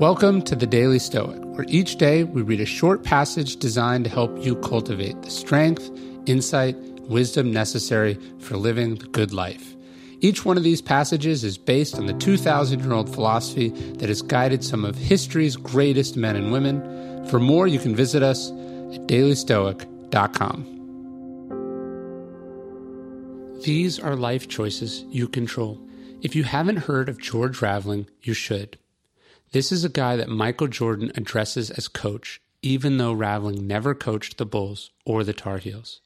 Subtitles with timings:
[0.00, 4.10] Welcome to the Daily Stoic, where each day we read a short passage designed to
[4.10, 5.90] help you cultivate the strength,
[6.24, 9.76] insight, wisdom necessary for living the good life.
[10.20, 13.68] Each one of these passages is based on the 2,000 year old philosophy
[13.98, 17.28] that has guided some of history's greatest men and women.
[17.28, 20.64] For more, you can visit us at dailystoic.com.
[23.64, 25.78] These are life choices you control.
[26.22, 28.78] If you haven't heard of George Raveling, you should.
[29.52, 34.38] This is a guy that Michael Jordan addresses as coach, even though Raveling never coached
[34.38, 36.00] the Bulls or the Tar Heels.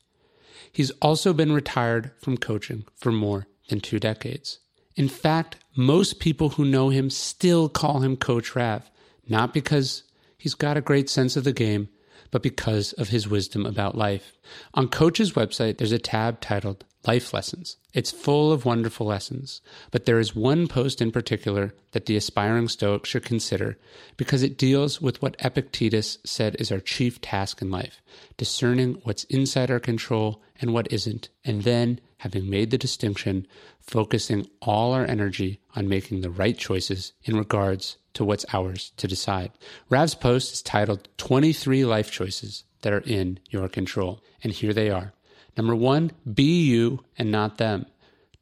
[0.72, 4.60] He's also been retired from coaching for more than two decades.
[4.96, 8.90] In fact, most people who know him still call him Coach Rav,
[9.28, 10.04] not because
[10.38, 11.90] he's got a great sense of the game,
[12.30, 14.38] but because of his wisdom about life.
[14.72, 17.76] On Coach's website, there's a tab titled Life Lessons.
[17.92, 22.68] It's full of wonderful lessons, but there is one post in particular that the aspiring
[22.68, 23.78] Stoic should consider
[24.16, 28.00] because it deals with what Epictetus said is our chief task in life
[28.36, 33.46] discerning what's inside our control and what isn't, and then, having made the distinction,
[33.80, 39.08] focusing all our energy on making the right choices in regards to what's ours to
[39.08, 39.50] decide.
[39.90, 44.90] Rav's post is titled 23 Life Choices That Are in Your Control, and here they
[44.90, 45.12] are.
[45.56, 47.86] Number one, be you and not them.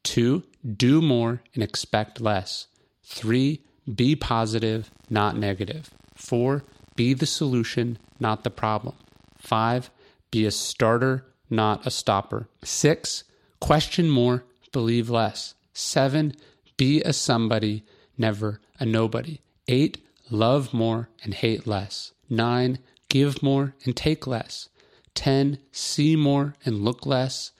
[0.03, 0.43] Two,
[0.77, 2.67] do more and expect less.
[3.03, 3.61] Three,
[3.93, 5.91] be positive, not negative.
[6.15, 6.63] Four,
[6.95, 8.95] be the solution, not the problem.
[9.37, 9.89] Five,
[10.31, 12.47] be a starter, not a stopper.
[12.63, 13.23] Six,
[13.59, 15.53] question more, believe less.
[15.73, 16.33] Seven,
[16.77, 17.83] be a somebody,
[18.17, 19.39] never a nobody.
[19.67, 19.97] Eight,
[20.29, 22.11] love more and hate less.
[22.29, 24.69] Nine, give more and take less.
[25.15, 25.59] 10.
[25.71, 27.51] See more and look less.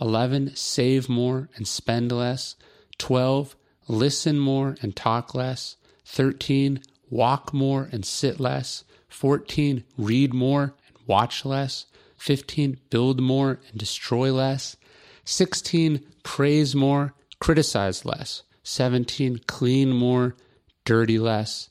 [0.00, 0.56] 11.
[0.56, 2.56] Save more and spend less.
[2.98, 3.56] 12.
[3.88, 5.76] Listen more and talk less.
[6.06, 6.80] 13.
[7.10, 8.84] Walk more and sit less.
[9.08, 9.84] 14.
[9.96, 11.86] Read more and watch less.
[12.16, 12.78] 15.
[12.90, 14.76] Build more and destroy less.
[15.24, 16.04] 16.
[16.22, 18.42] Praise more, criticize less.
[18.62, 19.40] 17.
[19.46, 20.36] Clean more,
[20.84, 21.68] dirty less.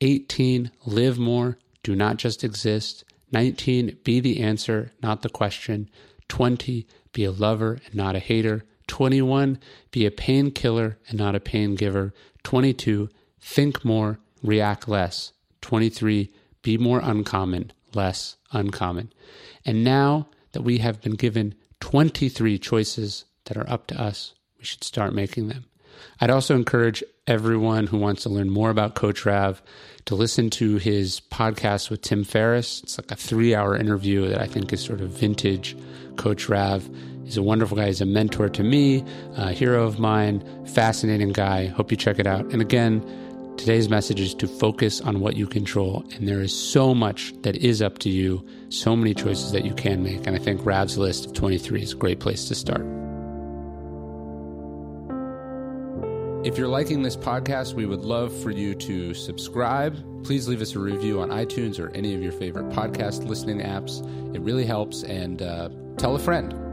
[0.00, 0.70] 18.
[0.86, 3.04] Live more, do not just exist.
[3.32, 5.88] 19, be the answer, not the question.
[6.28, 8.64] 20, be a lover and not a hater.
[8.86, 9.58] 21,
[9.90, 12.14] be a painkiller and not a pain giver.
[12.42, 13.08] 22,
[13.40, 15.32] think more, react less.
[15.60, 16.30] 23,
[16.62, 19.12] be more uncommon, less uncommon.
[19.64, 24.64] And now that we have been given 23 choices that are up to us, we
[24.64, 25.66] should start making them.
[26.20, 29.62] I'd also encourage everyone who wants to learn more about Coach Rav
[30.06, 32.82] to listen to his podcast with Tim Ferriss.
[32.82, 35.76] It's like a three hour interview that I think is sort of vintage
[36.16, 36.88] Coach Rav.
[37.24, 37.86] He's a wonderful guy.
[37.86, 39.04] He's a mentor to me,
[39.36, 41.66] a hero of mine, fascinating guy.
[41.66, 42.46] Hope you check it out.
[42.52, 43.04] And again,
[43.58, 46.04] today's message is to focus on what you control.
[46.14, 49.74] And there is so much that is up to you, so many choices that you
[49.74, 50.26] can make.
[50.26, 52.97] And I think Rav's list of 23 is a great place to start.
[56.44, 60.24] If you're liking this podcast, we would love for you to subscribe.
[60.24, 64.04] Please leave us a review on iTunes or any of your favorite podcast listening apps.
[64.36, 65.02] It really helps.
[65.02, 66.67] And uh, tell a friend.